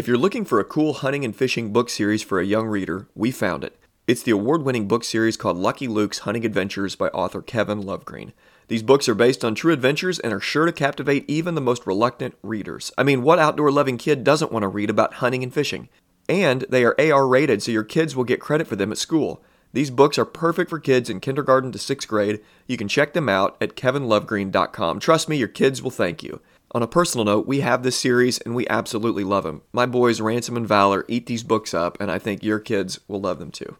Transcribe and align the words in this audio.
If 0.00 0.08
you're 0.08 0.16
looking 0.16 0.46
for 0.46 0.58
a 0.58 0.64
cool 0.64 0.94
hunting 0.94 1.26
and 1.26 1.36
fishing 1.36 1.74
book 1.74 1.90
series 1.90 2.22
for 2.22 2.40
a 2.40 2.46
young 2.46 2.66
reader, 2.66 3.06
we 3.14 3.30
found 3.30 3.62
it. 3.62 3.78
It's 4.06 4.22
the 4.22 4.30
award 4.30 4.62
winning 4.62 4.88
book 4.88 5.04
series 5.04 5.36
called 5.36 5.58
Lucky 5.58 5.86
Luke's 5.86 6.20
Hunting 6.20 6.46
Adventures 6.46 6.96
by 6.96 7.08
author 7.08 7.42
Kevin 7.42 7.82
Lovegreen. 7.82 8.32
These 8.68 8.82
books 8.82 9.10
are 9.10 9.14
based 9.14 9.44
on 9.44 9.54
true 9.54 9.74
adventures 9.74 10.18
and 10.18 10.32
are 10.32 10.40
sure 10.40 10.64
to 10.64 10.72
captivate 10.72 11.28
even 11.28 11.54
the 11.54 11.60
most 11.60 11.86
reluctant 11.86 12.34
readers. 12.42 12.90
I 12.96 13.02
mean, 13.02 13.20
what 13.20 13.38
outdoor 13.38 13.70
loving 13.70 13.98
kid 13.98 14.24
doesn't 14.24 14.50
want 14.50 14.62
to 14.62 14.68
read 14.68 14.88
about 14.88 15.12
hunting 15.16 15.42
and 15.42 15.52
fishing? 15.52 15.90
And 16.30 16.64
they 16.70 16.82
are 16.82 16.98
AR 16.98 17.28
rated, 17.28 17.62
so 17.62 17.70
your 17.70 17.84
kids 17.84 18.16
will 18.16 18.24
get 18.24 18.40
credit 18.40 18.68
for 18.68 18.76
them 18.76 18.92
at 18.92 18.96
school. 18.96 19.42
These 19.74 19.90
books 19.90 20.16
are 20.16 20.24
perfect 20.24 20.70
for 20.70 20.78
kids 20.78 21.10
in 21.10 21.20
kindergarten 21.20 21.72
to 21.72 21.78
sixth 21.78 22.08
grade. 22.08 22.40
You 22.66 22.78
can 22.78 22.88
check 22.88 23.12
them 23.12 23.28
out 23.28 23.54
at 23.60 23.76
kevinlovegreen.com. 23.76 24.98
Trust 24.98 25.28
me, 25.28 25.36
your 25.36 25.48
kids 25.48 25.82
will 25.82 25.90
thank 25.90 26.22
you. 26.22 26.40
On 26.72 26.84
a 26.84 26.86
personal 26.86 27.24
note, 27.24 27.48
we 27.48 27.62
have 27.62 27.82
this 27.82 27.96
series 27.96 28.38
and 28.38 28.54
we 28.54 28.64
absolutely 28.68 29.24
love 29.24 29.42
them. 29.42 29.62
My 29.72 29.86
boys, 29.86 30.20
Ransom 30.20 30.56
and 30.56 30.68
Valor, 30.68 31.04
eat 31.08 31.26
these 31.26 31.42
books 31.42 31.74
up, 31.74 32.00
and 32.00 32.12
I 32.12 32.20
think 32.20 32.44
your 32.44 32.60
kids 32.60 33.00
will 33.08 33.20
love 33.20 33.40
them 33.40 33.50
too. 33.50 33.76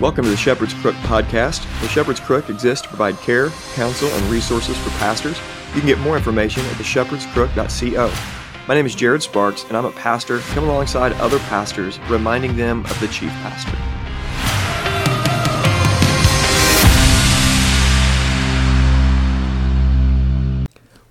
Welcome 0.00 0.24
to 0.24 0.30
the 0.30 0.36
Shepherd's 0.36 0.74
Crook 0.74 0.96
podcast. 1.02 1.62
The 1.80 1.86
Shepherd's 1.86 2.18
Crook 2.18 2.50
exists 2.50 2.82
to 2.82 2.88
provide 2.88 3.18
care, 3.18 3.50
counsel, 3.74 4.08
and 4.08 4.24
resources 4.24 4.76
for 4.78 4.90
pastors. 4.98 5.38
You 5.76 5.80
can 5.80 5.86
get 5.86 6.00
more 6.00 6.16
information 6.16 6.64
at 6.64 6.72
theshepherdscrook.co. 6.72 8.39
My 8.70 8.76
name 8.76 8.86
is 8.86 8.94
Jared 8.94 9.20
Sparks, 9.20 9.64
and 9.64 9.76
I'm 9.76 9.84
a 9.84 9.90
pastor 9.90 10.38
coming 10.38 10.70
alongside 10.70 11.12
other 11.14 11.40
pastors, 11.40 11.98
reminding 12.08 12.56
them 12.56 12.84
of 12.84 13.00
the 13.00 13.08
chief 13.08 13.30
pastor. 13.42 13.76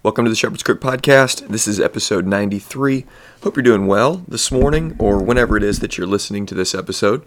Welcome 0.03 0.23
to 0.23 0.29
the 0.29 0.37
Shepherd's 0.37 0.63
Crook 0.63 0.79
podcast. 0.79 1.49
This 1.49 1.67
is 1.67 1.81
episode 1.81 2.25
93. 2.25 3.05
Hope 3.43 3.57
you're 3.57 3.63
doing 3.63 3.87
well 3.87 4.23
this 4.25 4.53
morning 4.53 4.95
or 4.97 5.21
whenever 5.21 5.57
it 5.57 5.63
is 5.63 5.79
that 5.79 5.97
you're 5.97 6.07
listening 6.07 6.45
to 6.45 6.55
this 6.55 6.73
episode. 6.73 7.25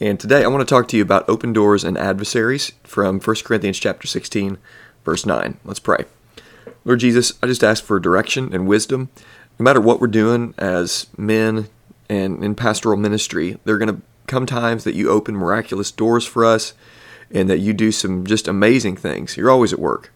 And 0.00 0.18
today 0.18 0.42
I 0.42 0.48
want 0.48 0.66
to 0.66 0.74
talk 0.74 0.88
to 0.88 0.96
you 0.96 1.02
about 1.02 1.28
open 1.28 1.52
doors 1.52 1.84
and 1.84 1.98
adversaries 1.98 2.72
from 2.82 3.20
1 3.20 3.36
Corinthians 3.44 3.78
chapter 3.78 4.06
16, 4.06 4.56
verse 5.04 5.26
9. 5.26 5.58
Let's 5.66 5.80
pray. 5.80 6.06
Lord 6.86 7.00
Jesus, 7.00 7.34
I 7.42 7.46
just 7.46 7.62
ask 7.62 7.84
for 7.84 8.00
direction 8.00 8.54
and 8.54 8.66
wisdom. 8.66 9.10
No 9.58 9.64
matter 9.64 9.80
what 9.80 10.00
we're 10.00 10.06
doing 10.08 10.54
as 10.58 11.06
men 11.16 11.68
and 12.08 12.44
in 12.44 12.54
pastoral 12.54 12.96
ministry, 12.96 13.58
there 13.64 13.74
are 13.74 13.78
going 13.78 13.96
to 13.96 14.02
come 14.26 14.46
times 14.46 14.84
that 14.84 14.94
you 14.94 15.08
open 15.08 15.36
miraculous 15.36 15.90
doors 15.90 16.26
for 16.26 16.44
us 16.44 16.74
and 17.30 17.48
that 17.48 17.58
you 17.58 17.72
do 17.72 17.90
some 17.90 18.26
just 18.26 18.48
amazing 18.48 18.96
things. 18.96 19.36
You're 19.36 19.50
always 19.50 19.72
at 19.72 19.78
work. 19.78 20.12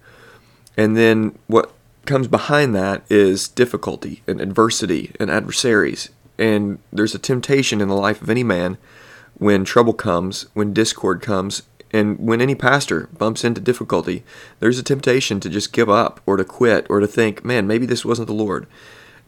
And 0.76 0.96
then 0.96 1.38
what 1.46 1.72
comes 2.06 2.28
behind 2.28 2.74
that 2.74 3.02
is 3.08 3.48
difficulty 3.48 4.22
and 4.26 4.40
adversity 4.40 5.12
and 5.18 5.30
adversaries. 5.30 6.10
And 6.38 6.78
there's 6.92 7.14
a 7.14 7.18
temptation 7.18 7.80
in 7.80 7.88
the 7.88 7.94
life 7.94 8.22
of 8.22 8.30
any 8.30 8.42
man 8.42 8.78
when 9.34 9.64
trouble 9.64 9.92
comes, 9.94 10.46
when 10.54 10.72
discord 10.72 11.22
comes, 11.22 11.62
and 11.92 12.18
when 12.18 12.40
any 12.40 12.54
pastor 12.54 13.08
bumps 13.16 13.44
into 13.44 13.60
difficulty, 13.60 14.22
there's 14.60 14.78
a 14.78 14.82
temptation 14.82 15.40
to 15.40 15.48
just 15.48 15.72
give 15.72 15.88
up 15.88 16.20
or 16.24 16.36
to 16.36 16.44
quit 16.44 16.86
or 16.88 17.00
to 17.00 17.06
think, 17.06 17.44
man, 17.44 17.66
maybe 17.66 17.86
this 17.86 18.04
wasn't 18.04 18.28
the 18.28 18.34
Lord. 18.34 18.66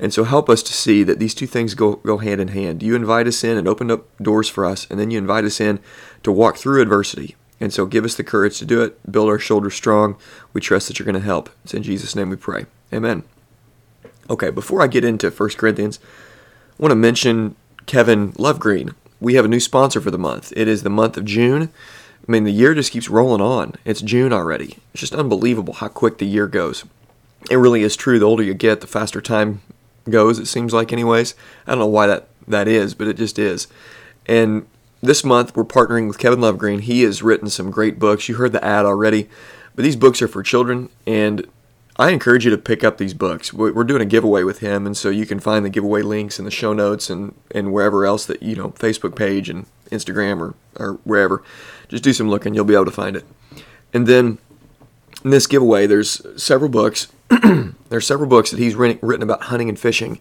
And 0.02 0.12
so 0.12 0.24
help 0.24 0.50
us 0.50 0.62
to 0.64 0.74
see 0.74 1.02
that 1.04 1.18
these 1.18 1.34
two 1.34 1.46
things 1.46 1.74
go, 1.74 1.96
go 1.96 2.18
hand 2.18 2.40
in 2.40 2.48
hand. 2.48 2.82
You 2.82 2.94
invite 2.94 3.26
us 3.26 3.42
in 3.42 3.56
and 3.56 3.66
open 3.66 3.90
up 3.90 4.04
doors 4.18 4.50
for 4.50 4.66
us, 4.66 4.86
and 4.90 5.00
then 5.00 5.10
you 5.10 5.16
invite 5.16 5.44
us 5.44 5.60
in 5.60 5.80
to 6.24 6.30
walk 6.30 6.58
through 6.58 6.82
adversity. 6.82 7.36
And 7.60 7.72
so 7.72 7.86
give 7.86 8.04
us 8.04 8.16
the 8.16 8.24
courage 8.24 8.58
to 8.58 8.66
do 8.66 8.82
it, 8.82 9.10
build 9.10 9.28
our 9.28 9.38
shoulders 9.38 9.74
strong. 9.74 10.16
We 10.52 10.60
trust 10.60 10.88
that 10.88 10.98
you're 10.98 11.06
going 11.06 11.14
to 11.14 11.20
help. 11.20 11.48
It's 11.64 11.72
in 11.72 11.84
Jesus' 11.84 12.16
name 12.16 12.28
we 12.28 12.36
pray. 12.36 12.66
Amen. 12.92 13.22
Okay, 14.28 14.50
before 14.50 14.82
I 14.82 14.88
get 14.88 15.04
into 15.04 15.30
1 15.30 15.48
Corinthians, 15.50 15.98
I 16.78 16.82
want 16.82 16.90
to 16.90 16.96
mention 16.96 17.54
Kevin 17.86 18.32
Lovegreen 18.32 18.94
we 19.22 19.34
have 19.34 19.44
a 19.44 19.48
new 19.48 19.60
sponsor 19.60 20.00
for 20.00 20.10
the 20.10 20.18
month. 20.18 20.52
It 20.56 20.66
is 20.66 20.82
the 20.82 20.90
month 20.90 21.16
of 21.16 21.24
June. 21.24 21.70
I 22.28 22.30
mean, 22.30 22.42
the 22.42 22.50
year 22.50 22.74
just 22.74 22.90
keeps 22.90 23.08
rolling 23.08 23.40
on. 23.40 23.76
It's 23.84 24.02
June 24.02 24.32
already. 24.32 24.78
It's 24.92 25.00
just 25.00 25.14
unbelievable 25.14 25.74
how 25.74 25.88
quick 25.88 26.18
the 26.18 26.26
year 26.26 26.48
goes. 26.48 26.84
It 27.48 27.56
really 27.56 27.82
is 27.82 27.94
true. 27.94 28.18
The 28.18 28.26
older 28.26 28.42
you 28.42 28.54
get, 28.54 28.80
the 28.80 28.86
faster 28.88 29.20
time 29.20 29.62
goes, 30.08 30.38
it 30.38 30.46
seems 30.46 30.72
like, 30.72 30.92
anyways. 30.92 31.34
I 31.66 31.72
don't 31.72 31.78
know 31.78 31.86
why 31.86 32.06
that, 32.06 32.28
that 32.48 32.68
is, 32.68 32.94
but 32.94 33.08
it 33.08 33.16
just 33.16 33.38
is. 33.38 33.68
And 34.26 34.66
this 35.00 35.24
month, 35.24 35.56
we're 35.56 35.64
partnering 35.64 36.06
with 36.08 36.18
Kevin 36.18 36.40
Lovegreen. 36.40 36.80
He 36.80 37.02
has 37.02 37.22
written 37.22 37.48
some 37.48 37.70
great 37.70 37.98
books. 37.98 38.28
You 38.28 38.36
heard 38.36 38.52
the 38.52 38.64
ad 38.64 38.84
already, 38.86 39.28
but 39.74 39.82
these 39.82 39.96
books 39.96 40.22
are 40.22 40.28
for 40.28 40.42
children, 40.42 40.90
and 41.06 41.46
I 41.96 42.10
encourage 42.10 42.44
you 42.44 42.50
to 42.50 42.58
pick 42.58 42.82
up 42.84 42.98
these 42.98 43.14
books. 43.14 43.52
We're 43.52 43.84
doing 43.84 44.00
a 44.00 44.06
giveaway 44.06 44.44
with 44.44 44.60
him, 44.60 44.86
and 44.86 44.96
so 44.96 45.10
you 45.10 45.26
can 45.26 45.40
find 45.40 45.64
the 45.64 45.70
giveaway 45.70 46.02
links 46.02 46.38
in 46.38 46.44
the 46.44 46.50
show 46.50 46.72
notes 46.72 47.10
and, 47.10 47.34
and 47.50 47.72
wherever 47.72 48.06
else 48.06 48.24
that, 48.26 48.42
you 48.42 48.56
know, 48.56 48.70
Facebook 48.70 49.14
page 49.14 49.50
and 49.50 49.66
Instagram 49.90 50.40
or, 50.40 50.54
or 50.76 50.94
wherever. 51.04 51.42
Just 51.88 52.02
do 52.02 52.12
some 52.12 52.30
looking, 52.30 52.54
you'll 52.54 52.64
be 52.64 52.74
able 52.74 52.86
to 52.86 52.90
find 52.90 53.14
it. 53.16 53.24
And 53.92 54.06
then 54.06 54.38
in 55.22 55.30
this 55.30 55.46
giveaway, 55.46 55.86
there's 55.86 56.22
several 56.42 56.70
books. 56.70 57.08
there's 57.88 58.06
several 58.06 58.28
books 58.28 58.50
that 58.50 58.60
he's 58.60 58.74
written 58.74 59.22
about 59.22 59.44
hunting 59.44 59.68
and 59.68 59.78
fishing. 59.78 60.20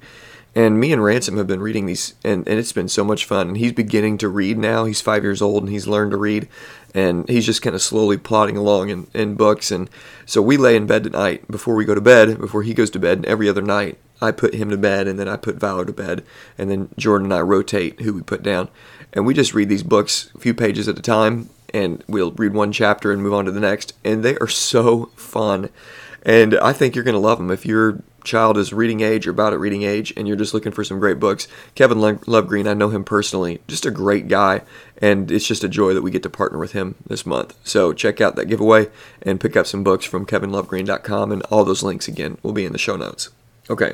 And 0.53 0.79
me 0.79 0.91
and 0.91 1.01
Ransom 1.01 1.37
have 1.37 1.47
been 1.47 1.61
reading 1.61 1.85
these, 1.85 2.13
and, 2.25 2.45
and 2.45 2.59
it's 2.59 2.73
been 2.73 2.89
so 2.89 3.05
much 3.05 3.23
fun. 3.23 3.49
And 3.49 3.57
he's 3.57 3.71
beginning 3.71 4.17
to 4.17 4.27
read 4.27 4.57
now. 4.57 4.83
He's 4.83 4.99
five 4.99 5.23
years 5.23 5.41
old, 5.41 5.63
and 5.63 5.71
he's 5.71 5.87
learned 5.87 6.11
to 6.11 6.17
read. 6.17 6.49
And 6.93 7.27
he's 7.29 7.45
just 7.45 7.61
kind 7.61 7.73
of 7.73 7.81
slowly 7.81 8.17
plodding 8.17 8.57
along 8.57 8.89
in, 8.89 9.07
in 9.13 9.35
books. 9.35 9.71
And 9.71 9.89
so 10.25 10.41
we 10.41 10.57
lay 10.57 10.75
in 10.75 10.87
bed 10.87 11.05
at 11.05 11.13
night 11.13 11.49
before 11.49 11.75
we 11.75 11.85
go 11.85 11.95
to 11.95 12.01
bed, 12.01 12.37
before 12.37 12.63
he 12.63 12.73
goes 12.73 12.89
to 12.91 12.99
bed, 12.99 13.19
and 13.19 13.25
every 13.27 13.47
other 13.47 13.61
night 13.61 13.97
I 14.21 14.31
put 14.31 14.53
him 14.53 14.69
to 14.71 14.77
bed, 14.77 15.07
and 15.07 15.17
then 15.17 15.29
I 15.29 15.37
put 15.37 15.55
Valor 15.55 15.85
to 15.85 15.93
bed. 15.93 16.25
And 16.57 16.69
then 16.69 16.89
Jordan 16.97 17.27
and 17.27 17.33
I 17.33 17.41
rotate 17.41 18.01
who 18.01 18.13
we 18.13 18.21
put 18.21 18.43
down. 18.43 18.67
And 19.13 19.25
we 19.25 19.33
just 19.33 19.53
read 19.53 19.69
these 19.69 19.83
books 19.83 20.31
a 20.35 20.39
few 20.39 20.53
pages 20.53 20.89
at 20.89 20.99
a 20.99 21.01
time, 21.01 21.49
and 21.73 22.03
we'll 22.07 22.31
read 22.31 22.53
one 22.53 22.73
chapter 22.73 23.13
and 23.13 23.23
move 23.23 23.33
on 23.33 23.45
to 23.45 23.51
the 23.51 23.61
next. 23.61 23.93
And 24.03 24.21
they 24.21 24.35
are 24.37 24.47
so 24.49 25.05
fun. 25.15 25.69
And 26.23 26.55
I 26.59 26.73
think 26.73 26.95
you're 26.95 27.03
going 27.03 27.13
to 27.13 27.19
love 27.19 27.39
them 27.39 27.51
if 27.51 27.65
you're 27.65 28.01
child 28.23 28.57
is 28.57 28.73
reading 28.73 29.01
age 29.01 29.27
or 29.27 29.31
about 29.31 29.53
at 29.53 29.59
reading 29.59 29.83
age 29.83 30.13
and 30.15 30.27
you're 30.27 30.37
just 30.37 30.53
looking 30.53 30.71
for 30.71 30.83
some 30.83 30.99
great 30.99 31.19
books, 31.19 31.47
Kevin 31.75 31.99
Lovegreen, 31.99 32.69
I 32.69 32.73
know 32.73 32.89
him 32.89 33.03
personally, 33.03 33.61
just 33.67 33.85
a 33.85 33.91
great 33.91 34.27
guy, 34.27 34.61
and 35.01 35.31
it's 35.31 35.47
just 35.47 35.63
a 35.63 35.69
joy 35.69 35.93
that 35.93 36.01
we 36.01 36.11
get 36.11 36.23
to 36.23 36.29
partner 36.29 36.57
with 36.57 36.73
him 36.73 36.95
this 37.05 37.25
month. 37.25 37.55
So 37.63 37.93
check 37.93 38.21
out 38.21 38.35
that 38.35 38.45
giveaway 38.45 38.89
and 39.21 39.39
pick 39.39 39.55
up 39.55 39.67
some 39.67 39.83
books 39.83 40.05
from 40.05 40.25
kevinlovegreen.com, 40.25 41.31
and 41.31 41.41
all 41.43 41.65
those 41.65 41.83
links 41.83 42.07
again 42.07 42.37
will 42.43 42.53
be 42.53 42.65
in 42.65 42.71
the 42.71 42.77
show 42.77 42.95
notes. 42.95 43.29
Okay, 43.69 43.93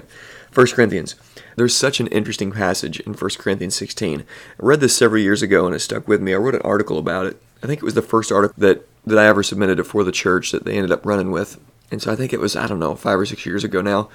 1 0.53 0.67
Corinthians. 0.67 1.16
There's 1.55 1.75
such 1.75 1.99
an 1.99 2.07
interesting 2.07 2.51
passage 2.51 2.99
in 3.01 3.13
1 3.13 3.31
Corinthians 3.37 3.75
16. 3.75 4.21
I 4.21 4.23
read 4.57 4.79
this 4.79 4.95
several 4.95 5.21
years 5.21 5.41
ago 5.41 5.66
and 5.66 5.75
it 5.75 5.79
stuck 5.79 6.07
with 6.07 6.21
me. 6.21 6.33
I 6.33 6.37
wrote 6.37 6.55
an 6.55 6.61
article 6.61 6.97
about 6.97 7.25
it. 7.25 7.41
I 7.63 7.67
think 7.67 7.79
it 7.79 7.85
was 7.85 7.95
the 7.95 8.01
first 8.01 8.31
article 8.31 8.55
that, 8.57 8.87
that 9.05 9.17
I 9.17 9.25
ever 9.25 9.41
submitted 9.41 9.83
for 9.85 10.03
the 10.03 10.11
church 10.11 10.51
that 10.51 10.66
they 10.66 10.75
ended 10.75 10.91
up 10.91 11.05
running 11.05 11.31
with 11.31 11.59
and 11.91 12.01
so 12.01 12.11
I 12.11 12.15
think 12.15 12.33
it 12.33 12.39
was, 12.39 12.55
I 12.55 12.67
don't 12.67 12.79
know, 12.79 12.95
five 12.95 13.19
or 13.19 13.25
six 13.25 13.45
years 13.45 13.63
ago 13.63 13.81
now. 13.81 14.09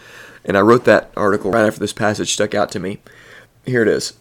And 0.45 0.57
I 0.57 0.61
wrote 0.61 0.85
that 0.85 1.11
article 1.17 1.51
right 1.51 1.67
after 1.67 1.81
this 1.81 1.93
passage 1.93 2.33
stuck 2.33 2.55
out 2.55 2.71
to 2.73 2.81
me. 2.81 2.99
Here 3.65 3.83
it 3.83 3.89
is. 3.89 4.15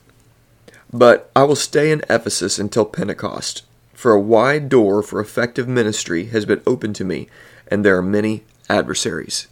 But 0.94 1.30
I 1.36 1.44
will 1.44 1.56
stay 1.56 1.92
in 1.92 2.04
Ephesus 2.10 2.60
until 2.60 2.86
Pentecost, 2.86 3.64
for 3.94 4.12
a 4.12 4.20
wide 4.20 4.70
door 4.70 5.02
for 5.02 5.20
effective 5.20 5.68
ministry 5.68 6.26
has 6.26 6.46
been 6.46 6.62
opened 6.66 6.96
to 6.98 7.06
me, 7.06 7.28
and 7.68 7.84
there 7.84 7.98
are 7.98 8.02
many 8.02 8.44
adversaries. 8.70 9.48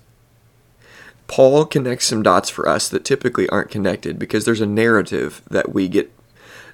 Paul 1.28 1.66
connects 1.66 2.06
some 2.06 2.24
dots 2.24 2.50
for 2.50 2.68
us 2.68 2.90
that 2.90 3.06
typically 3.06 3.48
aren't 3.50 3.70
connected 3.70 4.18
because 4.18 4.46
there's 4.46 4.62
a 4.62 4.66
narrative 4.66 5.42
that 5.50 5.74
we 5.74 5.88
get 5.88 6.12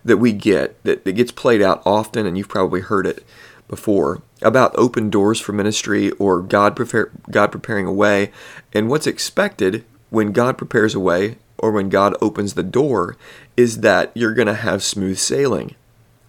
that 0.05 0.17
we 0.17 0.31
get 0.31 0.81
that, 0.83 1.03
that 1.03 1.13
gets 1.13 1.31
played 1.31 1.61
out 1.61 1.81
often 1.85 2.25
and 2.25 2.37
you've 2.37 2.47
probably 2.47 2.79
heard 2.79 3.07
it 3.07 3.25
before 3.67 4.21
about 4.41 4.75
open 4.77 5.09
doors 5.09 5.39
for 5.39 5.53
ministry 5.53 6.11
or 6.11 6.41
God 6.41 6.75
prepare, 6.75 7.11
God 7.31 7.51
preparing 7.51 7.85
a 7.85 7.93
way 7.93 8.31
and 8.73 8.89
what's 8.89 9.07
expected 9.07 9.83
when 10.09 10.31
God 10.31 10.57
prepares 10.57 10.93
a 10.93 10.99
way 10.99 11.37
or 11.57 11.71
when 11.71 11.89
God 11.89 12.15
opens 12.21 12.53
the 12.53 12.63
door 12.63 13.17
is 13.57 13.81
that 13.81 14.11
you're 14.13 14.33
going 14.33 14.47
to 14.47 14.53
have 14.53 14.83
smooth 14.83 15.17
sailing. 15.17 15.75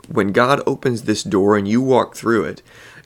When 0.08 0.32
God 0.32 0.62
opens 0.66 1.02
this 1.02 1.22
door 1.22 1.56
and 1.56 1.66
you 1.66 1.82
walk 1.82 2.14
through 2.14 2.44
it, 2.44 2.62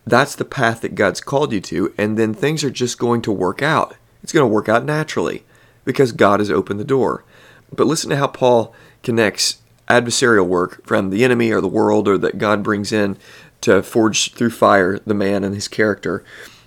that's 0.07 0.35
the 0.35 0.45
path 0.45 0.83
that 0.83 0.95
God's 0.95 1.21
called 1.21 1.53
you 1.53 1.61
to 1.63 1.93
and 1.99 2.19
then 2.19 2.35
things 2.35 2.63
are 2.63 2.71
just 2.71 2.99
going 2.99 3.23
to 3.23 3.33
work 3.33 3.63
out. 3.63 3.97
It's 4.23 4.33
going 4.33 4.45
to 4.45 4.55
work 4.55 4.69
out 4.69 4.85
naturally 4.85 5.45
because 5.85 6.13
God 6.13 6.41
has 6.41 6.51
opened 6.51 6.79
the 6.79 6.85
door. 6.85 7.25
But 7.73 7.87
listen 7.87 8.11
to 8.11 8.17
how 8.17 8.27
Paul 8.27 8.75
connects 9.03 9.59
adversarial 9.89 10.47
work 10.47 10.87
from 10.87 11.11
the 11.11 11.25
enemy 11.25 11.51
or 11.51 11.61
the 11.61 11.69
world 11.69 12.07
or 12.07 12.17
that 12.19 12.39
God 12.39 12.63
brings 12.63 12.93
in 12.93 13.17
to 13.63 13.83
forge 13.83 14.33
through 14.35 14.51
fire 14.51 14.99
the 15.05 15.15
man 15.15 15.45
and 15.45 15.55
his 15.55 15.69
character. 15.69 16.25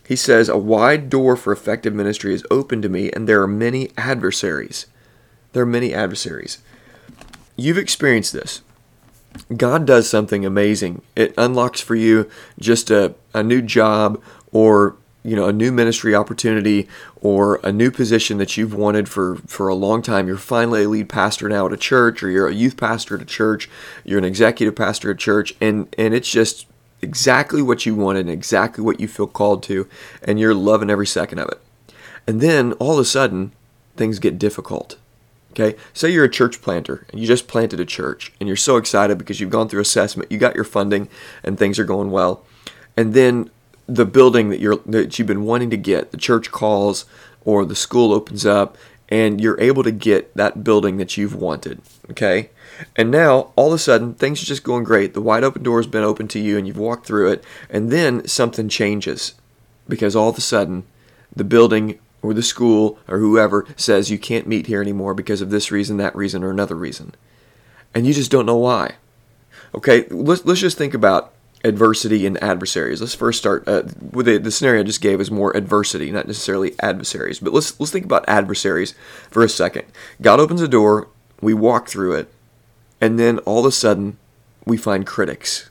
He 0.07 0.15
says, 0.15 0.49
A 0.49 0.57
wide 0.57 1.09
door 1.09 1.35
for 1.35 1.53
effective 1.53 1.93
ministry 1.93 2.33
is 2.33 2.45
open 2.51 2.81
to 2.81 2.89
me, 2.89 3.11
and 3.11 3.27
there 3.27 3.41
are 3.41 3.47
many 3.47 3.89
adversaries. 3.97 4.85
There 5.53 5.63
are 5.63 5.67
many 5.67 5.93
adversaries. 5.93 6.59
You've 7.55 7.77
experienced 7.77 8.33
this. 8.33 8.61
God 9.55 9.85
does 9.85 10.09
something 10.09 10.45
amazing. 10.45 11.01
It 11.15 11.33
unlocks 11.37 11.81
for 11.81 11.95
you 11.95 12.29
just 12.59 12.91
a, 12.91 13.15
a 13.33 13.43
new 13.43 13.61
job 13.61 14.21
or 14.51 14.95
you 15.23 15.35
know 15.35 15.47
a 15.47 15.53
new 15.53 15.71
ministry 15.71 16.13
opportunity 16.13 16.87
or 17.21 17.59
a 17.63 17.71
new 17.71 17.89
position 17.89 18.37
that 18.37 18.57
you've 18.57 18.73
wanted 18.73 19.07
for 19.07 19.37
for 19.47 19.69
a 19.69 19.75
long 19.75 20.01
time 20.01 20.27
you're 20.27 20.37
finally 20.37 20.83
a 20.83 20.89
lead 20.89 21.07
pastor 21.07 21.47
now 21.47 21.65
at 21.65 21.71
a 21.71 21.77
church 21.77 22.21
or 22.21 22.29
you're 22.29 22.47
a 22.47 22.53
youth 22.53 22.75
pastor 22.75 23.15
at 23.15 23.21
a 23.21 23.25
church 23.25 23.69
you're 24.03 24.19
an 24.19 24.25
executive 24.25 24.75
pastor 24.75 25.09
at 25.09 25.15
a 25.15 25.17
church 25.17 25.55
and 25.61 25.93
and 25.97 26.13
it's 26.13 26.29
just 26.29 26.67
exactly 27.03 27.61
what 27.61 27.85
you 27.85 27.94
wanted 27.94 28.21
and 28.21 28.29
exactly 28.29 28.83
what 28.83 29.00
you 29.00 29.07
feel 29.07 29.27
called 29.27 29.61
to 29.61 29.88
and 30.23 30.39
you're 30.39 30.55
loving 30.55 30.89
every 30.89 31.07
second 31.07 31.39
of 31.39 31.50
it 31.50 31.61
and 32.25 32.41
then 32.41 32.73
all 32.73 32.94
of 32.94 33.00
a 33.00 33.05
sudden 33.05 33.51
things 33.95 34.19
get 34.19 34.39
difficult 34.39 34.97
Okay, 35.53 35.77
say 35.94 36.09
you're 36.09 36.25
a 36.25 36.29
church 36.29 36.63
planter 36.63 37.05
and 37.11 37.21
you 37.21 37.27
just 37.27 37.47
planted 37.47 37.79
a 37.79 37.85
church 37.85 38.33
and 38.39 38.47
you're 38.47 38.55
so 38.55 38.77
excited 38.77 39.19
because 39.19 39.39
you've 39.39 39.51
gone 39.51 39.69
through 39.69 39.81
assessment, 39.81 40.31
you 40.31 40.39
got 40.39 40.55
your 40.55 40.63
funding, 40.63 41.07
and 41.44 41.59
things 41.59 41.77
are 41.77 41.85
going 41.85 42.09
well. 42.09 42.44
And 42.97 43.13
then 43.13 43.51
the 43.85 44.05
building 44.05 44.50
that 44.50 44.59
you're 44.59 44.79
that 44.88 45.19
you've 45.19 45.27
been 45.27 45.45
wanting 45.45 45.69
to 45.69 45.77
get, 45.77 46.09
the 46.09 46.17
church 46.17 46.51
calls 46.51 47.05
or 47.45 47.65
the 47.65 47.75
school 47.75 48.13
opens 48.13 48.47
up, 48.47 48.77
and 49.09 49.39
you're 49.39 49.59
able 49.61 49.83
to 49.83 49.91
get 49.91 50.35
that 50.35 50.63
building 50.63 50.97
that 50.97 51.17
you've 51.17 51.35
wanted. 51.35 51.81
Okay, 52.11 52.50
and 52.97 53.09
now 53.09 53.51
all 53.55 53.67
of 53.67 53.73
a 53.73 53.77
sudden 53.77 54.13
things 54.13 54.44
are 54.44 54.45
just 54.45 54.63
going 54.63 54.83
great. 54.83 55.13
The 55.13 55.21
wide 55.21 55.44
open 55.44 55.63
door 55.63 55.79
has 55.79 55.88
been 55.88 56.03
open 56.03 56.27
to 56.29 56.39
you, 56.39 56.57
and 56.57 56.67
you've 56.67 56.77
walked 56.77 57.05
through 57.05 57.31
it, 57.31 57.44
and 57.69 57.91
then 57.91 58.27
something 58.27 58.67
changes 58.67 59.35
because 59.88 60.15
all 60.15 60.29
of 60.29 60.38
a 60.38 60.41
sudden 60.41 60.83
the 61.33 61.44
building 61.44 62.00
or 62.21 62.33
the 62.33 62.44
school 62.44 62.97
or 63.07 63.19
whoever 63.19 63.65
says 63.75 64.11
you 64.11 64.17
can't 64.17 64.47
meet 64.47 64.67
here 64.67 64.81
anymore 64.81 65.13
because 65.13 65.41
of 65.41 65.50
this 65.50 65.71
reason, 65.71 65.97
that 65.97 66.15
reason, 66.15 66.44
or 66.44 66.50
another 66.50 66.75
reason. 66.75 67.13
And 67.94 68.07
you 68.07 68.13
just 68.13 68.31
don't 68.31 68.45
know 68.45 68.57
why. 68.57 68.95
Okay, 69.75 70.05
let's, 70.09 70.45
let's 70.45 70.61
just 70.61 70.77
think 70.77 70.94
about 70.94 71.33
adversity 71.63 72.25
and 72.25 72.41
adversaries. 72.44 73.01
Let's 73.01 73.15
first 73.15 73.39
start 73.39 73.67
uh, 73.67 73.83
with 74.11 74.25
the, 74.25 74.38
the 74.38 74.51
scenario 74.51 74.81
I 74.81 74.83
just 74.83 75.01
gave 75.01 75.21
is 75.21 75.31
more 75.31 75.55
adversity, 75.55 76.11
not 76.11 76.27
necessarily 76.27 76.75
adversaries. 76.79 77.39
But 77.39 77.53
let's 77.53 77.79
let's 77.79 77.91
think 77.91 78.05
about 78.05 78.25
adversaries 78.27 78.94
for 79.29 79.44
a 79.44 79.50
second. 79.50 79.85
God 80.21 80.39
opens 80.39 80.61
a 80.61 80.67
door, 80.67 81.07
we 81.43 81.53
walk 81.53 81.87
through 81.87 82.13
it, 82.13 82.33
and 83.01 83.19
then 83.19 83.39
all 83.39 83.59
of 83.59 83.65
a 83.65 83.71
sudden 83.71 84.17
we 84.65 84.77
find 84.77 85.05
critics. 85.05 85.69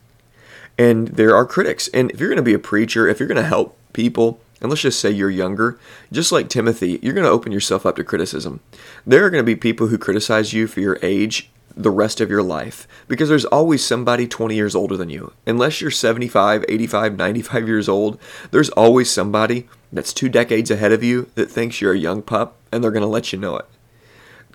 And 0.78 1.08
there 1.08 1.34
are 1.34 1.46
critics. 1.46 1.88
And 1.88 2.10
if 2.10 2.20
you're 2.20 2.28
going 2.28 2.36
to 2.36 2.42
be 2.42 2.54
a 2.54 2.58
preacher, 2.58 3.06
if 3.06 3.20
you're 3.20 3.28
going 3.28 3.42
to 3.42 3.48
help 3.48 3.76
people, 3.92 4.40
and 4.60 4.70
let's 4.70 4.82
just 4.82 5.00
say 5.00 5.10
you're 5.10 5.30
younger, 5.30 5.78
just 6.10 6.32
like 6.32 6.48
Timothy, 6.48 6.98
you're 7.02 7.14
going 7.14 7.26
to 7.26 7.30
open 7.30 7.52
yourself 7.52 7.84
up 7.84 7.96
to 7.96 8.04
criticism. 8.04 8.60
There 9.06 9.24
are 9.24 9.30
going 9.30 9.42
to 9.42 9.46
be 9.46 9.56
people 9.56 9.88
who 9.88 9.98
criticize 9.98 10.52
you 10.52 10.66
for 10.66 10.80
your 10.80 10.98
age 11.02 11.50
the 11.74 11.90
rest 11.90 12.20
of 12.20 12.30
your 12.30 12.42
life 12.42 12.86
because 13.08 13.28
there's 13.30 13.46
always 13.46 13.84
somebody 13.84 14.26
20 14.28 14.54
years 14.54 14.74
older 14.74 14.96
than 14.96 15.08
you. 15.08 15.32
Unless 15.46 15.80
you're 15.80 15.90
75, 15.90 16.64
85, 16.68 17.16
95 17.16 17.66
years 17.66 17.88
old, 17.88 18.20
there's 18.50 18.68
always 18.70 19.10
somebody 19.10 19.68
that's 19.90 20.12
two 20.12 20.28
decades 20.28 20.70
ahead 20.70 20.92
of 20.92 21.02
you 21.02 21.30
that 21.34 21.50
thinks 21.50 21.80
you're 21.80 21.94
a 21.94 21.98
young 21.98 22.22
pup 22.22 22.56
and 22.70 22.84
they're 22.84 22.90
going 22.90 23.02
to 23.02 23.06
let 23.06 23.32
you 23.32 23.38
know 23.38 23.56
it 23.56 23.66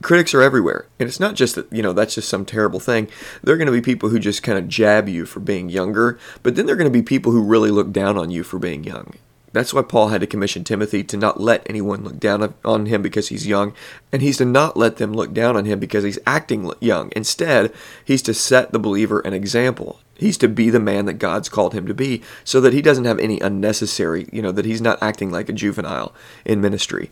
critics 0.01 0.33
are 0.33 0.41
everywhere. 0.41 0.85
And 0.99 1.07
it's 1.07 1.19
not 1.19 1.35
just 1.35 1.55
that, 1.55 1.71
you 1.71 1.81
know, 1.81 1.94
that's 1.94 2.15
just 2.15 2.29
some 2.29 2.45
terrible 2.45 2.79
thing. 2.79 3.07
There 3.44 3.53
are 3.53 3.57
going 3.57 3.67
to 3.67 3.71
be 3.71 3.81
people 3.81 4.09
who 4.09 4.19
just 4.19 4.44
kind 4.44 4.57
of 4.57 4.67
jab 4.67 5.07
you 5.09 5.25
for 5.25 5.39
being 5.39 5.69
younger, 5.69 6.19
but 6.44 6.55
then 6.55 6.65
there 6.65 6.75
are 6.75 6.77
going 6.77 6.91
to 6.91 6.97
be 6.97 7.03
people 7.03 7.31
who 7.31 7.44
really 7.44 7.71
look 7.71 7.91
down 7.91 8.17
on 8.17 8.31
you 8.31 8.44
for 8.44 8.59
being 8.59 8.83
young. 8.83 9.13
That's 9.53 9.73
why 9.73 9.81
Paul 9.81 10.09
had 10.09 10.21
to 10.21 10.27
commission 10.27 10.63
Timothy 10.63 11.03
to 11.05 11.17
not 11.17 11.39
let 11.39 11.67
anyone 11.67 12.03
look 12.03 12.19
down 12.19 12.53
on 12.63 12.85
him 12.85 13.01
because 13.01 13.29
he's 13.29 13.47
young, 13.47 13.73
and 14.11 14.21
he's 14.21 14.38
to 14.38 14.45
not 14.45 14.77
let 14.77 14.97
them 14.97 15.13
look 15.13 15.33
down 15.33 15.55
on 15.55 15.65
him 15.65 15.79
because 15.79 16.03
he's 16.03 16.19
acting 16.27 16.71
young. 16.79 17.11
Instead, 17.15 17.73
he's 18.03 18.21
to 18.23 18.33
set 18.33 18.71
the 18.71 18.79
believer 18.79 19.19
an 19.21 19.33
example. 19.33 20.00
He's 20.15 20.38
to 20.39 20.47
be 20.47 20.69
the 20.69 20.79
man 20.79 21.05
that 21.05 21.13
God's 21.13 21.50
called 21.50 21.73
him 21.73 21.88
to 21.88 21.93
be 21.93 22.21
so 22.43 22.59
that 22.61 22.73
he 22.73 22.81
doesn't 22.81 23.05
have 23.05 23.19
any 23.19 23.39
unnecessary, 23.39 24.27
you 24.31 24.41
know, 24.41 24.51
that 24.51 24.65
he's 24.65 24.81
not 24.81 25.01
acting 25.01 25.31
like 25.31 25.47
a 25.47 25.53
juvenile 25.53 26.13
in 26.43 26.59
ministry. 26.59 27.09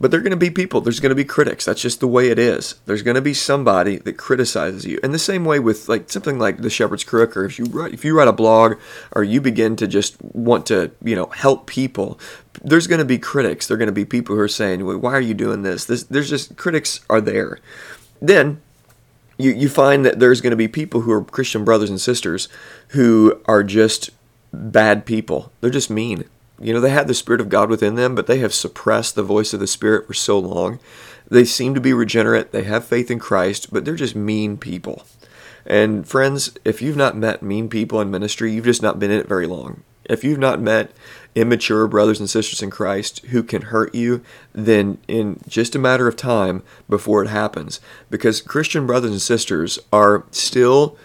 But 0.00 0.10
there 0.10 0.20
are 0.20 0.22
going 0.22 0.30
to 0.30 0.36
be 0.36 0.50
people, 0.50 0.80
there's 0.80 1.00
going 1.00 1.10
to 1.10 1.16
be 1.16 1.24
critics. 1.24 1.64
That's 1.64 1.82
just 1.82 1.98
the 2.00 2.06
way 2.06 2.28
it 2.28 2.38
is. 2.38 2.76
There's 2.86 3.02
going 3.02 3.16
to 3.16 3.20
be 3.20 3.34
somebody 3.34 3.96
that 3.96 4.16
criticizes 4.16 4.84
you. 4.84 5.00
And 5.02 5.12
the 5.12 5.18
same 5.18 5.44
way 5.44 5.58
with 5.58 5.88
like 5.88 6.08
something 6.10 6.38
like 6.38 6.58
the 6.58 6.70
Shepherd's 6.70 7.02
Crook 7.02 7.36
or 7.36 7.44
if 7.44 7.58
you 7.58 7.64
write 7.64 7.92
if 7.92 8.04
you 8.04 8.16
write 8.16 8.28
a 8.28 8.32
blog 8.32 8.78
or 9.12 9.24
you 9.24 9.40
begin 9.40 9.74
to 9.76 9.88
just 9.88 10.16
want 10.22 10.66
to, 10.66 10.92
you 11.02 11.16
know, 11.16 11.26
help 11.26 11.66
people, 11.66 12.18
there's 12.62 12.86
going 12.86 13.00
to 13.00 13.04
be 13.04 13.18
critics. 13.18 13.66
There're 13.66 13.76
going 13.76 13.86
to 13.86 13.92
be 13.92 14.04
people 14.04 14.36
who 14.36 14.40
are 14.40 14.48
saying, 14.48 14.84
well, 14.84 14.98
"Why 14.98 15.12
are 15.14 15.20
you 15.20 15.34
doing 15.34 15.62
this?" 15.62 15.84
This 15.84 16.04
there's 16.04 16.30
just 16.30 16.56
critics 16.56 17.00
are 17.10 17.20
there. 17.20 17.58
Then 18.20 18.60
you, 19.36 19.52
you 19.52 19.68
find 19.68 20.04
that 20.04 20.18
there's 20.18 20.40
going 20.40 20.50
to 20.50 20.56
be 20.56 20.68
people 20.68 21.02
who 21.02 21.12
are 21.12 21.24
Christian 21.24 21.64
brothers 21.64 21.90
and 21.90 22.00
sisters 22.00 22.48
who 22.88 23.40
are 23.46 23.62
just 23.62 24.10
bad 24.52 25.06
people. 25.06 25.52
They're 25.60 25.70
just 25.70 25.90
mean. 25.90 26.24
You 26.60 26.72
know, 26.72 26.80
they 26.80 26.90
have 26.90 27.06
the 27.06 27.14
Spirit 27.14 27.40
of 27.40 27.48
God 27.48 27.70
within 27.70 27.94
them, 27.94 28.14
but 28.14 28.26
they 28.26 28.38
have 28.38 28.52
suppressed 28.52 29.14
the 29.14 29.22
voice 29.22 29.52
of 29.52 29.60
the 29.60 29.66
Spirit 29.66 30.06
for 30.06 30.14
so 30.14 30.38
long. 30.38 30.80
They 31.30 31.44
seem 31.44 31.74
to 31.74 31.80
be 31.80 31.92
regenerate, 31.92 32.52
they 32.52 32.64
have 32.64 32.84
faith 32.84 33.10
in 33.10 33.18
Christ, 33.18 33.72
but 33.72 33.84
they're 33.84 33.94
just 33.94 34.16
mean 34.16 34.56
people. 34.56 35.04
And 35.66 36.08
friends, 36.08 36.56
if 36.64 36.80
you've 36.80 36.96
not 36.96 37.16
met 37.16 37.42
mean 37.42 37.68
people 37.68 38.00
in 38.00 38.10
ministry, 38.10 38.52
you've 38.52 38.64
just 38.64 38.82
not 38.82 38.98
been 38.98 39.10
in 39.10 39.20
it 39.20 39.28
very 39.28 39.46
long. 39.46 39.82
If 40.08 40.24
you've 40.24 40.38
not 40.38 40.60
met 40.60 40.90
immature 41.34 41.86
brothers 41.86 42.18
and 42.18 42.30
sisters 42.30 42.62
in 42.62 42.70
Christ 42.70 43.24
who 43.26 43.42
can 43.42 43.62
hurt 43.62 43.94
you, 43.94 44.22
then 44.52 44.98
in 45.06 45.38
just 45.46 45.74
a 45.74 45.78
matter 45.78 46.08
of 46.08 46.16
time 46.16 46.62
before 46.88 47.22
it 47.22 47.28
happens. 47.28 47.80
Because 48.08 48.40
Christian 48.40 48.86
brothers 48.86 49.10
and 49.10 49.20
sisters 49.20 49.78
are 49.92 50.24
still 50.30 50.96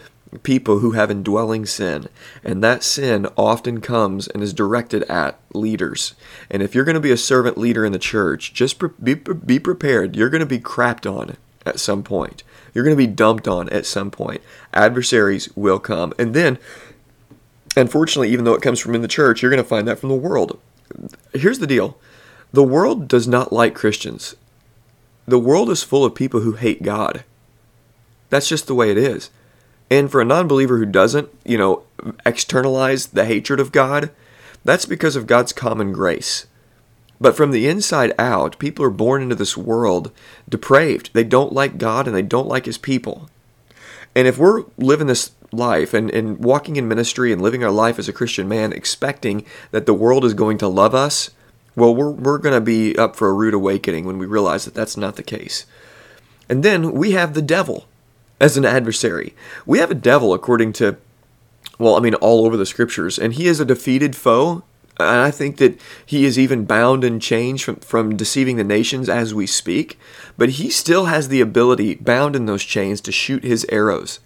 people 0.41 0.80
who 0.80 0.91
have 0.91 1.12
indwelling 1.12 1.65
sin. 1.65 2.07
And 2.44 2.63
that 2.63 2.83
sin 2.83 3.27
often 3.38 3.81
comes 3.81 4.27
and 4.27 4.41
is 4.41 4.53
directed 4.53 5.03
at 5.03 5.39
leaders. 5.53 6.15
And 6.50 6.63
if 6.63 6.74
you're 6.74 6.85
going 6.85 6.95
to 6.95 7.01
be 7.01 7.12
a 7.12 7.18
servant 7.18 7.57
leader 7.57 7.85
in 7.85 7.91
the 7.91 8.00
church, 8.00 8.53
just 8.53 8.81
be, 9.03 9.13
be 9.15 9.59
prepared. 9.59 10.15
You're 10.15 10.30
going 10.30 10.39
to 10.39 10.45
be 10.45 10.59
crapped 10.59 11.12
on 11.12 11.38
at 11.65 11.80
some 11.80 12.03
point. 12.03 12.44
You're 12.74 12.83
going 12.83 12.95
to 12.95 13.07
be 13.07 13.07
dumped 13.07 13.47
on 13.47 13.69
at 13.69 13.85
some 13.85 14.12
point. 14.12 14.41
Adversaries 14.74 15.50
will 15.56 15.80
come. 15.80 16.13
And 16.18 16.33
then, 16.33 16.57
unfortunately, 17.77 18.30
even 18.30 18.45
though 18.45 18.56
it 18.56 18.62
comes 18.62 18.80
from 18.80 18.95
in 18.95 19.01
the 19.01 19.07
church, 19.07 19.41
you're 19.41 19.51
going 19.51 19.63
to 19.63 19.68
find 19.69 19.88
that 19.88 20.00
from 20.00 20.09
the 20.09 20.15
world. 20.15 20.59
Here's 21.33 21.59
the 21.59 21.68
deal 21.68 21.97
the 22.51 22.63
world 22.63 23.07
does 23.07 23.27
not 23.27 23.51
like 23.51 23.74
Christians, 23.74 24.35
the 25.27 25.39
world 25.39 25.69
is 25.69 25.83
full 25.83 26.06
of 26.06 26.15
people 26.15 26.41
who 26.41 26.53
hate 26.53 26.83
God. 26.83 27.24
That's 28.30 28.50
just 28.50 28.68
the 28.68 28.75
way 28.75 28.89
it 28.89 28.97
is. 28.97 29.30
And 29.89 30.12
for 30.12 30.21
a 30.21 30.25
non 30.25 30.47
believer 30.47 30.77
who 30.77 30.85
doesn't, 30.85 31.30
you 31.45 31.57
know, 31.57 31.83
externalize 32.25 33.07
the 33.07 33.25
hatred 33.25 33.59
of 33.59 33.71
God, 33.71 34.12
that's 34.65 34.85
because 34.85 35.16
of 35.16 35.28
God's 35.28 35.54
common 35.54 35.92
grace. 35.92 36.47
But 37.19 37.37
from 37.37 37.52
the 37.52 37.68
inside 37.68 38.13
out, 38.19 38.59
people 38.59 38.83
are 38.85 38.90
born 38.90 39.21
into 39.21 39.35
this 39.35 39.56
world 39.56 40.11
depraved. 40.49 41.11
They 41.13 41.23
don't 41.23 41.54
like 41.54 41.78
God 41.78 42.07
and 42.07 42.16
they 42.16 42.21
don't 42.21 42.47
like 42.47 42.66
His 42.66 42.78
people. 42.78 43.30
And 44.16 44.28
if 44.28 44.37
we're 44.37 44.66
living 44.78 45.07
this 45.07 45.31
life 45.52 45.94
and, 45.94 46.09
and 46.11 46.40
walking 46.40 46.75
in 46.75 46.87
ministry 46.87 47.31
and 47.31 47.42
living 47.42 47.63
our 47.63 47.71
life 47.71 47.99
as 47.99 48.09
a 48.09 48.13
Christian 48.13 48.47
man, 48.47 48.73
expecting 48.73 49.45
that 49.71 49.85
the 49.85 49.94
world 49.94 50.25
is 50.25 50.33
going 50.33 50.57
to 50.59 50.68
love 50.68 50.94
us, 50.94 51.30
well, 51.75 51.95
we're, 51.95 52.11
we're 52.11 52.37
going 52.37 52.56
to 52.56 52.61
be 52.61 52.97
up 52.97 53.16
for 53.16 53.30
a 53.30 53.33
rude 53.33 53.54
awakening 53.54 54.06
when 54.06 54.18
we 54.18 54.25
realize 54.25 54.66
that 54.66 54.73
that's 54.73 54.97
not 54.97 55.16
the 55.16 55.23
case. 55.23 55.66
And 56.49 56.61
then 56.61 56.92
we 56.92 57.11
have 57.11 57.33
the 57.33 57.42
devil 57.42 57.87
as 58.44 58.57
an 58.57 58.66
adversary. 58.66 59.33
We 59.66 59.80
have 59.80 59.90
a 59.90 59.95
devil, 59.95 60.33
according 60.33 60.73
to, 60.73 60.97
well, 61.80 61.95
I 61.95 62.02
mean, 62.02 62.14
all 62.16 62.45
over 62.45 62.57
the 62.57 62.66
scriptures, 62.66 63.18
and 63.18 63.33
he 63.33 63.47
is 63.47 63.62
a 63.62 63.66
defeated 63.66 64.18
foe. 64.18 64.64
And 65.00 65.21
I 65.21 65.31
think 65.31 65.57
that 65.57 65.80
he 66.06 66.26
is 66.26 66.38
even 66.38 66.66
bound 66.66 67.04
and 67.06 67.21
chained 67.21 67.62
from, 67.62 67.78
from 67.78 68.18
deceiving 68.18 68.57
the 68.57 68.64
nations 68.64 69.07
as 69.07 69.33
we 69.33 69.47
speak. 69.47 69.97
But 70.38 70.50
he 70.50 70.69
still 70.69 71.06
has 71.06 71.30
the 71.30 71.40
ability, 71.40 71.95
bound 71.95 72.35
in 72.35 72.45
those 72.45 72.64
chains, 72.64 73.00
to 73.02 73.12
shoot 73.14 73.44
his 73.44 73.66
arrows. 73.69 74.19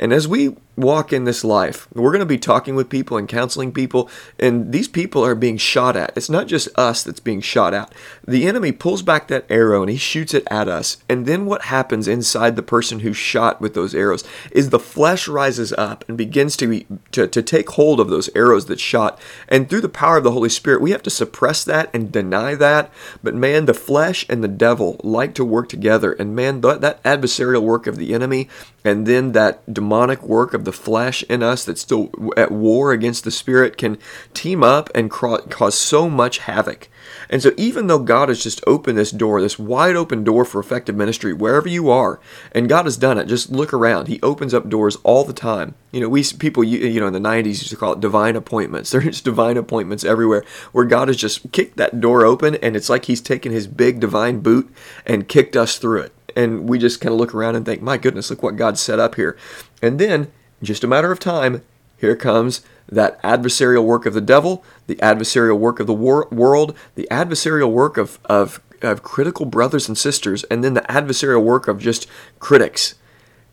And 0.00 0.14
as 0.14 0.26
we 0.26 0.56
walk 0.76 1.12
in 1.12 1.24
this 1.24 1.44
life, 1.44 1.86
we're 1.92 2.10
going 2.10 2.20
to 2.20 2.26
be 2.26 2.38
talking 2.38 2.74
with 2.74 2.88
people 2.88 3.18
and 3.18 3.28
counseling 3.28 3.70
people, 3.70 4.08
and 4.38 4.72
these 4.72 4.88
people 4.88 5.24
are 5.24 5.34
being 5.34 5.58
shot 5.58 5.94
at. 5.94 6.16
It's 6.16 6.30
not 6.30 6.46
just 6.46 6.76
us 6.78 7.02
that's 7.02 7.20
being 7.20 7.42
shot 7.42 7.74
at. 7.74 7.92
The 8.26 8.48
enemy 8.48 8.72
pulls 8.72 9.02
back 9.02 9.28
that 9.28 9.44
arrow 9.50 9.82
and 9.82 9.90
he 9.90 9.98
shoots 9.98 10.32
it 10.32 10.46
at 10.50 10.68
us. 10.68 10.96
And 11.08 11.26
then 11.26 11.44
what 11.44 11.62
happens 11.62 12.08
inside 12.08 12.56
the 12.56 12.62
person 12.62 13.00
who's 13.00 13.18
shot 13.18 13.60
with 13.60 13.74
those 13.74 13.94
arrows 13.94 14.24
is 14.50 14.70
the 14.70 14.78
flesh 14.78 15.28
rises 15.28 15.72
up 15.74 16.04
and 16.08 16.16
begins 16.16 16.56
to, 16.56 16.66
be, 16.66 16.86
to, 17.12 17.28
to 17.28 17.42
take 17.42 17.68
hold 17.70 18.00
of 18.00 18.08
those 18.08 18.30
arrows 18.34 18.66
that 18.66 18.80
shot. 18.80 19.20
And 19.48 19.68
through 19.68 19.82
the 19.82 19.88
power 19.90 20.16
of 20.16 20.24
the 20.24 20.32
Holy 20.32 20.48
Spirit, 20.48 20.80
we 20.80 20.92
have 20.92 21.02
to 21.02 21.10
suppress 21.10 21.62
that 21.64 21.90
and 21.92 22.10
deny 22.10 22.54
that. 22.54 22.90
But 23.22 23.34
man, 23.34 23.66
the 23.66 23.74
flesh 23.74 24.24
and 24.30 24.42
the 24.42 24.48
devil 24.48 24.98
like 25.04 25.34
to 25.34 25.44
work 25.44 25.68
together. 25.68 26.12
And 26.12 26.34
man, 26.34 26.62
that, 26.62 26.80
that 26.80 27.02
adversarial 27.02 27.62
work 27.62 27.86
of 27.86 27.96
the 27.96 28.14
enemy 28.14 28.48
and 28.82 29.06
then 29.06 29.32
that 29.32 29.60
demonic 29.72 29.89
demonic 29.90 30.22
work 30.22 30.54
of 30.54 30.64
the 30.64 30.72
flesh 30.72 31.24
in 31.24 31.42
us 31.42 31.64
that's 31.64 31.80
still 31.80 32.12
at 32.36 32.52
war 32.52 32.92
against 32.92 33.24
the 33.24 33.30
spirit 33.30 33.76
can 33.76 33.98
team 34.32 34.62
up 34.62 34.88
and 34.94 35.10
cause 35.10 35.74
so 35.74 36.08
much 36.08 36.38
havoc. 36.38 36.88
And 37.28 37.42
so, 37.42 37.50
even 37.56 37.88
though 37.88 37.98
God 37.98 38.28
has 38.28 38.40
just 38.40 38.62
opened 38.68 38.96
this 38.96 39.10
door, 39.10 39.40
this 39.40 39.58
wide 39.58 39.96
open 39.96 40.22
door 40.22 40.44
for 40.44 40.60
effective 40.60 40.94
ministry, 40.94 41.32
wherever 41.32 41.68
you 41.68 41.90
are, 41.90 42.20
and 42.52 42.68
God 42.68 42.84
has 42.84 42.96
done 42.96 43.18
it, 43.18 43.24
just 43.24 43.50
look 43.50 43.72
around. 43.72 44.06
He 44.06 44.20
opens 44.22 44.54
up 44.54 44.68
doors 44.68 44.96
all 45.02 45.24
the 45.24 45.32
time. 45.32 45.74
You 45.90 46.02
know, 46.02 46.08
we 46.08 46.22
people, 46.22 46.62
you 46.62 47.00
know, 47.00 47.08
in 47.08 47.12
the 47.12 47.18
90s 47.18 47.46
used 47.46 47.70
to 47.70 47.76
call 47.76 47.94
it 47.94 48.00
divine 48.00 48.36
appointments. 48.36 48.90
There's 48.92 49.20
divine 49.20 49.56
appointments 49.56 50.04
everywhere 50.04 50.44
where 50.70 50.84
God 50.84 51.08
has 51.08 51.16
just 51.16 51.50
kicked 51.50 51.78
that 51.78 52.00
door 52.00 52.24
open, 52.24 52.54
and 52.56 52.76
it's 52.76 52.88
like 52.88 53.06
He's 53.06 53.20
taken 53.20 53.50
His 53.50 53.66
big 53.66 53.98
divine 53.98 54.38
boot 54.38 54.72
and 55.04 55.26
kicked 55.26 55.56
us 55.56 55.78
through 55.78 56.02
it. 56.02 56.12
And 56.40 56.68
we 56.68 56.78
just 56.78 57.00
kind 57.00 57.12
of 57.12 57.18
look 57.18 57.34
around 57.34 57.56
and 57.56 57.66
think, 57.66 57.82
my 57.82 57.98
goodness, 57.98 58.30
look 58.30 58.42
what 58.42 58.56
God 58.56 58.78
set 58.78 58.98
up 58.98 59.16
here. 59.16 59.36
And 59.82 59.98
then, 59.98 60.32
just 60.62 60.84
a 60.84 60.88
matter 60.88 61.12
of 61.12 61.18
time, 61.18 61.62
here 61.98 62.16
comes 62.16 62.62
that 62.88 63.22
adversarial 63.22 63.84
work 63.84 64.06
of 64.06 64.14
the 64.14 64.20
devil, 64.22 64.64
the 64.86 64.96
adversarial 64.96 65.58
work 65.58 65.80
of 65.80 65.86
the 65.86 65.94
wor- 65.94 66.28
world, 66.30 66.74
the 66.94 67.06
adversarial 67.10 67.70
work 67.70 67.98
of, 67.98 68.18
of, 68.24 68.60
of 68.80 69.02
critical 69.02 69.44
brothers 69.44 69.86
and 69.86 69.98
sisters, 69.98 70.44
and 70.44 70.64
then 70.64 70.74
the 70.74 70.80
adversarial 70.82 71.42
work 71.42 71.68
of 71.68 71.78
just 71.78 72.06
critics. 72.38 72.94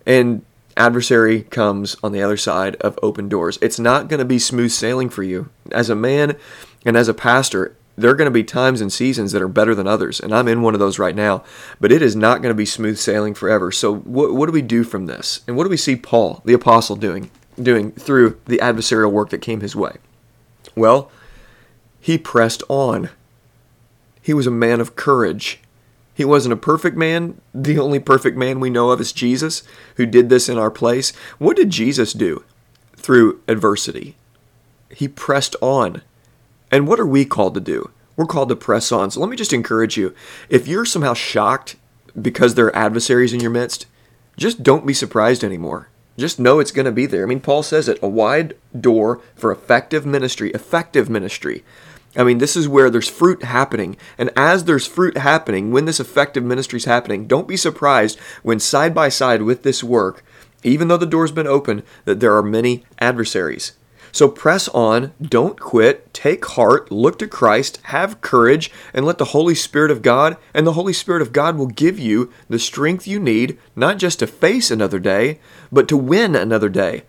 And 0.06 0.46
adversary 0.78 1.44
comes 1.44 1.98
on 2.02 2.14
the 2.14 2.22
other 2.22 2.38
side 2.38 2.78
of 2.78 2.98
open 3.04 3.28
doors. 3.28 3.60
It's 3.62 3.80
not 3.80 4.08
going 4.08 4.20
to 4.20 4.26
be 4.26 4.40
smooth 4.40 4.72
sailing 4.72 5.10
for 5.10 5.24
you. 5.24 5.50
As 5.72 5.90
a 5.90 5.96
man 5.96 6.38
and 6.86 6.96
as 6.96 7.10
a 7.10 7.14
pastor, 7.14 7.76
there 7.98 8.12
are 8.12 8.16
going 8.16 8.28
to 8.28 8.32
be 8.32 8.44
times 8.44 8.80
and 8.80 8.94
seasons 8.94 9.32
that 9.32 9.42
are 9.42 9.48
better 9.48 9.74
than 9.74 9.88
others, 9.88 10.20
and 10.20 10.34
I'm 10.34 10.48
in 10.48 10.62
one 10.62 10.74
of 10.74 10.80
those 10.80 11.00
right 11.00 11.16
now. 11.16 11.44
But 11.80 11.92
it 11.92 12.02
is 12.02 12.16
not 12.16 12.42
going 12.42 12.52
to 12.52 12.58
be 12.58 12.66
smooth 12.66 12.98
sailing 12.98 13.34
forever. 13.34 13.72
So, 13.72 13.96
what, 13.96 14.34
what 14.34 14.46
do 14.46 14.52
we 14.52 14.62
do 14.62 14.84
from 14.84 15.08
this? 15.08 15.42
And 15.48 15.58
what 15.58 15.64
do 15.64 15.70
we 15.70 15.78
see 15.78 15.96
Paul, 15.96 16.42
the 16.46 16.54
apostle, 16.54 16.96
doing? 16.96 17.32
doing 17.62 17.92
through 17.92 18.40
the 18.46 18.60
adversarial 18.60 19.12
work 19.12 19.30
that 19.30 19.42
came 19.42 19.62
his 19.62 19.76
way? 19.76 19.98
Well, 20.76 21.12
he 22.00 22.18
pressed 22.18 22.64
on. 22.70 23.10
He 24.22 24.34
was 24.34 24.48
a 24.48 24.52
man 24.52 24.80
of 24.80 24.96
courage. 24.96 25.60
He 26.14 26.26
wasn't 26.26 26.54
a 26.54 26.58
perfect 26.58 26.98
man. 26.98 27.40
The 27.54 27.80
only 27.80 28.00
perfect 28.00 28.38
man 28.38 28.60
we 28.60 28.70
know 28.70 28.92
of 28.92 29.02
is 29.02 29.12
Jesus, 29.12 29.64
who 29.96 30.06
did 30.06 30.30
this 30.30 30.50
in 30.50 30.58
our 30.58 30.72
place. 30.72 31.12
What 31.38 31.58
did 31.58 31.70
Jesus 31.70 32.14
do 32.14 32.44
through 32.96 33.42
adversity? 33.48 34.16
He 34.90 35.08
pressed 35.08 35.56
on. 35.62 36.02
And 36.72 36.88
what 36.88 37.00
are 37.00 37.08
we 37.08 37.26
called 37.26 37.54
to 37.56 37.60
do? 37.60 37.92
We're 38.16 38.26
called 38.26 38.50
to 38.50 38.56
press 38.56 38.92
on. 38.92 39.12
So 39.12 39.20
let 39.20 39.30
me 39.30 39.38
just 39.38 39.54
encourage 39.54 39.96
you 39.96 40.14
if 40.50 40.68
you're 40.68 40.86
somehow 40.86 41.14
shocked 41.14 41.76
because 42.20 42.56
there 42.56 42.66
are 42.68 42.76
adversaries 42.76 43.34
in 43.34 43.40
your 43.40 43.52
midst, 43.52 43.86
just 44.38 44.64
don't 44.64 44.86
be 44.86 44.94
surprised 44.94 45.44
anymore. 45.44 45.90
Just 46.18 46.40
know 46.40 46.60
it's 46.60 46.72
going 46.72 46.86
to 46.86 46.92
be 46.92 47.06
there. 47.06 47.24
I 47.24 47.28
mean, 47.28 47.42
Paul 47.42 47.62
says 47.62 47.88
it 47.88 48.00
a 48.02 48.08
wide 48.08 48.56
door 48.80 49.22
for 49.36 49.52
effective 49.52 50.06
ministry, 50.06 50.50
effective 50.52 51.10
ministry. 51.10 51.64
I 52.16 52.24
mean, 52.24 52.40
this 52.40 52.56
is 52.56 52.68
where 52.68 52.90
there's 52.90 53.08
fruit 53.10 53.44
happening. 53.44 53.96
And 54.18 54.32
as 54.36 54.64
there's 54.64 54.88
fruit 54.88 55.18
happening, 55.18 55.72
when 55.72 55.86
this 55.86 56.00
effective 56.00 56.44
ministry 56.44 56.78
is 56.78 56.86
happening, 56.86 57.28
don't 57.28 57.48
be 57.48 57.58
surprised 57.58 58.18
when 58.42 58.60
side 58.60 58.96
by 58.96 59.10
side 59.10 59.44
with 59.44 59.62
this 59.62 59.84
work, 59.84 60.26
even 60.64 60.88
though 60.88 60.98
the 60.98 61.06
door's 61.06 61.32
been 61.32 61.46
open, 61.46 61.84
that 62.06 62.20
there 62.20 62.36
are 62.36 62.42
many 62.42 62.84
adversaries. 62.98 63.74
So 64.12 64.28
press 64.28 64.68
on, 64.70 65.14
don't 65.22 65.60
quit, 65.60 66.14
take 66.14 66.44
heart, 66.46 66.92
look 66.92 67.20
to 67.20 67.28
Christ, 67.28 67.80
have 67.84 68.22
courage, 68.22 68.72
and 68.94 69.06
let 69.06 69.18
the 69.18 69.26
Holy 69.26 69.56
Spirit 69.56 69.92
of 69.92 70.02
God 70.02 70.38
and 70.54 70.66
the 70.66 70.74
Holy 70.74 70.94
Spirit 70.94 71.22
of 71.22 71.34
God 71.34 71.58
will 71.58 71.68
give 71.68 72.00
you 72.00 72.32
the 72.50 72.60
strength 72.60 73.08
you 73.08 73.20
need, 73.20 73.58
not 73.76 73.98
just 73.98 74.20
to 74.20 74.28
face 74.28 74.72
another 74.72 75.00
day, 75.00 75.40
but 75.72 75.88
to 75.88 75.98
win 75.98 76.36
another 76.36 76.70
day. 76.70 77.04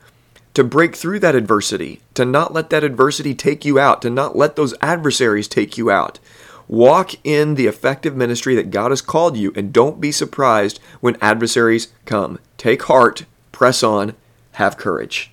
To 0.54 0.64
break 0.64 0.96
through 0.96 1.20
that 1.20 1.36
adversity, 1.36 2.00
to 2.14 2.24
not 2.24 2.52
let 2.52 2.70
that 2.70 2.82
adversity 2.82 3.34
take 3.34 3.64
you 3.64 3.78
out, 3.78 4.02
to 4.02 4.10
not 4.10 4.36
let 4.36 4.56
those 4.56 4.74
adversaries 4.82 5.46
take 5.46 5.78
you 5.78 5.90
out. 5.90 6.18
Walk 6.66 7.12
in 7.24 7.54
the 7.54 7.66
effective 7.66 8.16
ministry 8.16 8.54
that 8.56 8.70
God 8.70 8.90
has 8.90 9.00
called 9.00 9.36
you, 9.36 9.52
and 9.56 9.72
don't 9.72 10.00
be 10.00 10.12
surprised 10.12 10.80
when 11.00 11.16
adversaries 11.20 11.92
come. 12.04 12.38
Take 12.56 12.82
heart, 12.82 13.24
press 13.52 13.82
on, 13.82 14.14
have 14.52 14.76
courage. 14.76 15.32